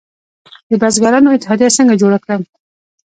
[0.69, 2.41] د بزګرانو اتحادیه څنګه جوړه کړم؟